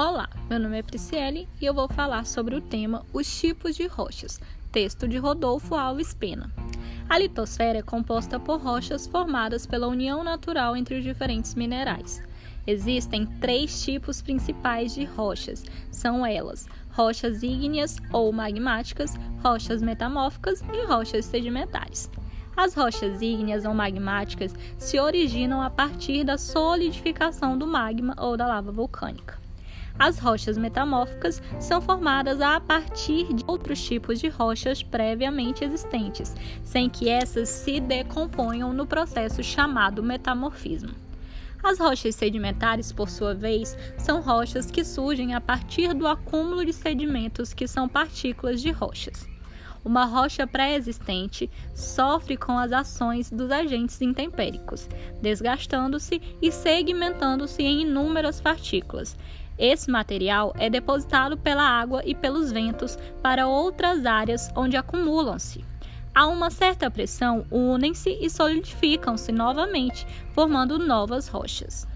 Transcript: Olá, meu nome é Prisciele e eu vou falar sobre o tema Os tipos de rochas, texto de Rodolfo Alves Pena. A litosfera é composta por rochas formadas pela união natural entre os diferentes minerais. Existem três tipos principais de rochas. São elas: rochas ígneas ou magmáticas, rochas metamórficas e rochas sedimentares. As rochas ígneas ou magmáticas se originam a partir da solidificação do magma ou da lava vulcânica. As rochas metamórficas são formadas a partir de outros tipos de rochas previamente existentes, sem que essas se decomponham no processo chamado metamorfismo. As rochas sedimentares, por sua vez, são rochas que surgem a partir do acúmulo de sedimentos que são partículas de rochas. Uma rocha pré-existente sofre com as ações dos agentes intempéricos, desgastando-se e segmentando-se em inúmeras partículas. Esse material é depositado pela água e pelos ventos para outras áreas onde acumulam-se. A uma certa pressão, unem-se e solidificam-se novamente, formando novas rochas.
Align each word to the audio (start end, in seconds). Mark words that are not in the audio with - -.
Olá, 0.00 0.28
meu 0.48 0.60
nome 0.60 0.78
é 0.78 0.82
Prisciele 0.84 1.48
e 1.60 1.66
eu 1.66 1.74
vou 1.74 1.88
falar 1.88 2.24
sobre 2.24 2.54
o 2.54 2.60
tema 2.60 3.04
Os 3.12 3.40
tipos 3.40 3.74
de 3.74 3.88
rochas, 3.88 4.40
texto 4.70 5.08
de 5.08 5.18
Rodolfo 5.18 5.74
Alves 5.74 6.14
Pena. 6.14 6.52
A 7.08 7.18
litosfera 7.18 7.80
é 7.80 7.82
composta 7.82 8.38
por 8.38 8.60
rochas 8.60 9.08
formadas 9.08 9.66
pela 9.66 9.88
união 9.88 10.22
natural 10.22 10.76
entre 10.76 10.98
os 10.98 11.02
diferentes 11.02 11.56
minerais. 11.56 12.22
Existem 12.64 13.26
três 13.40 13.82
tipos 13.82 14.22
principais 14.22 14.94
de 14.94 15.04
rochas. 15.04 15.64
São 15.90 16.24
elas: 16.24 16.68
rochas 16.92 17.42
ígneas 17.42 17.96
ou 18.12 18.32
magmáticas, 18.32 19.16
rochas 19.42 19.82
metamórficas 19.82 20.62
e 20.72 20.86
rochas 20.86 21.24
sedimentares. 21.24 22.08
As 22.56 22.72
rochas 22.72 23.20
ígneas 23.20 23.64
ou 23.64 23.74
magmáticas 23.74 24.54
se 24.78 25.00
originam 25.00 25.60
a 25.60 25.68
partir 25.68 26.22
da 26.22 26.38
solidificação 26.38 27.58
do 27.58 27.66
magma 27.66 28.14
ou 28.16 28.36
da 28.36 28.46
lava 28.46 28.70
vulcânica. 28.70 29.47
As 29.98 30.18
rochas 30.20 30.56
metamórficas 30.56 31.42
são 31.58 31.80
formadas 31.80 32.40
a 32.40 32.60
partir 32.60 33.32
de 33.34 33.42
outros 33.48 33.82
tipos 33.82 34.20
de 34.20 34.28
rochas 34.28 34.80
previamente 34.80 35.64
existentes, 35.64 36.36
sem 36.62 36.88
que 36.88 37.08
essas 37.08 37.48
se 37.48 37.80
decomponham 37.80 38.72
no 38.72 38.86
processo 38.86 39.42
chamado 39.42 40.02
metamorfismo. 40.02 40.94
As 41.60 41.80
rochas 41.80 42.14
sedimentares, 42.14 42.92
por 42.92 43.10
sua 43.10 43.34
vez, 43.34 43.76
são 43.98 44.20
rochas 44.20 44.70
que 44.70 44.84
surgem 44.84 45.34
a 45.34 45.40
partir 45.40 45.92
do 45.92 46.06
acúmulo 46.06 46.64
de 46.64 46.72
sedimentos 46.72 47.52
que 47.52 47.66
são 47.66 47.88
partículas 47.88 48.62
de 48.62 48.70
rochas. 48.70 49.37
Uma 49.84 50.04
rocha 50.04 50.46
pré-existente 50.46 51.50
sofre 51.74 52.36
com 52.36 52.58
as 52.58 52.72
ações 52.72 53.30
dos 53.30 53.50
agentes 53.50 54.00
intempéricos, 54.00 54.88
desgastando-se 55.22 56.20
e 56.42 56.50
segmentando-se 56.52 57.62
em 57.62 57.82
inúmeras 57.82 58.40
partículas. 58.40 59.16
Esse 59.58 59.90
material 59.90 60.52
é 60.56 60.70
depositado 60.70 61.36
pela 61.36 61.62
água 61.62 62.02
e 62.04 62.14
pelos 62.14 62.52
ventos 62.52 62.96
para 63.22 63.48
outras 63.48 64.06
áreas 64.06 64.50
onde 64.54 64.76
acumulam-se. 64.76 65.64
A 66.14 66.26
uma 66.26 66.50
certa 66.50 66.90
pressão, 66.90 67.46
unem-se 67.50 68.10
e 68.20 68.28
solidificam-se 68.28 69.30
novamente, 69.32 70.06
formando 70.32 70.78
novas 70.78 71.28
rochas. 71.28 71.86